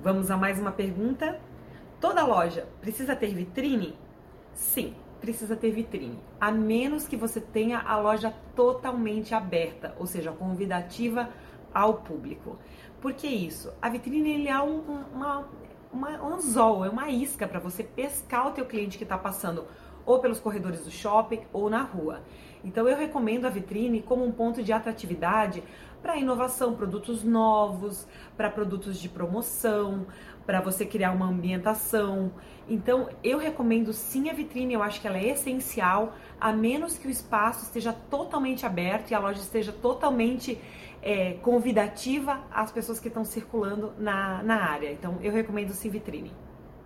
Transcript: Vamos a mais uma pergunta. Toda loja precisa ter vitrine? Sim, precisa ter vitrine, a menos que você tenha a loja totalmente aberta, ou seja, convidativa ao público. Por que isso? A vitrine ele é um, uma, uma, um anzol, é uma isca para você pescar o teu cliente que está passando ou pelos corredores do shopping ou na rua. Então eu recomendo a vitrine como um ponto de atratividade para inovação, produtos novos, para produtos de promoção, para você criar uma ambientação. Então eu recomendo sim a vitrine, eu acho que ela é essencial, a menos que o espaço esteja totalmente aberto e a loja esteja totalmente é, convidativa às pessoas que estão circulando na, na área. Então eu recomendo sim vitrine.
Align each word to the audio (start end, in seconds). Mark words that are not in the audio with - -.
Vamos 0.00 0.30
a 0.30 0.36
mais 0.36 0.60
uma 0.60 0.70
pergunta. 0.70 1.40
Toda 2.00 2.24
loja 2.24 2.68
precisa 2.80 3.16
ter 3.16 3.34
vitrine? 3.34 3.98
Sim, 4.54 4.94
precisa 5.20 5.56
ter 5.56 5.72
vitrine, 5.72 6.22
a 6.40 6.52
menos 6.52 7.08
que 7.08 7.16
você 7.16 7.40
tenha 7.40 7.80
a 7.80 7.98
loja 7.98 8.32
totalmente 8.54 9.34
aberta, 9.34 9.96
ou 9.98 10.06
seja, 10.06 10.30
convidativa 10.30 11.28
ao 11.74 11.94
público. 11.94 12.56
Por 13.00 13.12
que 13.12 13.26
isso? 13.26 13.72
A 13.82 13.88
vitrine 13.88 14.34
ele 14.34 14.48
é 14.48 14.62
um, 14.62 15.02
uma, 15.12 15.48
uma, 15.92 16.10
um 16.22 16.34
anzol, 16.34 16.84
é 16.84 16.88
uma 16.88 17.10
isca 17.10 17.48
para 17.48 17.58
você 17.58 17.82
pescar 17.82 18.46
o 18.46 18.52
teu 18.52 18.66
cliente 18.66 18.98
que 18.98 19.04
está 19.04 19.18
passando 19.18 19.66
ou 20.06 20.20
pelos 20.20 20.38
corredores 20.38 20.84
do 20.84 20.92
shopping 20.92 21.40
ou 21.52 21.68
na 21.68 21.82
rua. 21.82 22.22
Então 22.64 22.88
eu 22.88 22.96
recomendo 22.96 23.46
a 23.46 23.50
vitrine 23.50 24.02
como 24.02 24.24
um 24.24 24.32
ponto 24.32 24.62
de 24.62 24.72
atratividade 24.72 25.62
para 26.02 26.16
inovação, 26.16 26.74
produtos 26.74 27.24
novos, 27.24 28.06
para 28.36 28.50
produtos 28.50 28.98
de 28.98 29.08
promoção, 29.08 30.06
para 30.46 30.60
você 30.60 30.86
criar 30.86 31.12
uma 31.12 31.26
ambientação. 31.26 32.32
Então 32.68 33.08
eu 33.22 33.38
recomendo 33.38 33.92
sim 33.92 34.30
a 34.30 34.32
vitrine, 34.32 34.74
eu 34.74 34.82
acho 34.82 35.00
que 35.00 35.06
ela 35.06 35.18
é 35.18 35.28
essencial, 35.30 36.14
a 36.40 36.52
menos 36.52 36.96
que 36.96 37.08
o 37.08 37.10
espaço 37.10 37.64
esteja 37.64 37.92
totalmente 37.92 38.64
aberto 38.64 39.10
e 39.10 39.14
a 39.14 39.18
loja 39.18 39.40
esteja 39.40 39.72
totalmente 39.72 40.60
é, 41.02 41.34
convidativa 41.34 42.44
às 42.50 42.72
pessoas 42.72 42.98
que 43.00 43.08
estão 43.08 43.24
circulando 43.24 43.92
na, 43.98 44.42
na 44.42 44.70
área. 44.70 44.90
Então 44.92 45.18
eu 45.22 45.32
recomendo 45.32 45.72
sim 45.72 45.90
vitrine. 45.90 46.32